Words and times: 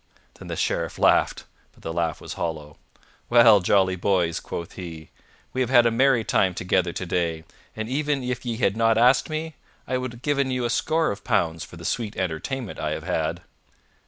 Then 0.39 0.47
the 0.47 0.55
Sheriff 0.55 0.97
laughed, 0.97 1.43
but 1.73 1.83
the 1.83 1.93
laugh 1.93 2.19
was 2.19 2.33
hollow. 2.33 2.77
"Well, 3.29 3.59
jolly 3.59 3.95
boys," 3.95 4.39
quoth 4.39 4.71
he, 4.73 5.11
"we 5.53 5.61
have 5.61 5.69
had 5.69 5.85
a 5.85 5.91
merry 5.91 6.23
time 6.23 6.55
together 6.55 6.91
today, 6.91 7.43
and 7.75 7.87
even 7.87 8.23
if 8.23 8.43
ye 8.43 8.57
had 8.57 8.75
not 8.75 8.97
asked 8.97 9.29
me, 9.29 9.53
I 9.87 9.99
would 9.99 10.13
have 10.13 10.21
given 10.23 10.49
you 10.49 10.65
a 10.65 10.71
score 10.71 11.11
of 11.11 11.23
pounds 11.23 11.63
for 11.63 11.77
the 11.77 11.85
sweet 11.85 12.17
entertainment 12.17 12.79
I 12.79 12.93
have 12.93 13.03
had." 13.03 13.43